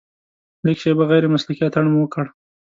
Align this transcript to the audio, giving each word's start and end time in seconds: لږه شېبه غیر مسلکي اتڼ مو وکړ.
لږه 0.65 0.79
شېبه 0.81 1.03
غیر 1.11 1.23
مسلکي 1.33 1.63
اتڼ 1.65 1.85
مو 1.91 1.99
وکړ. 2.01 2.25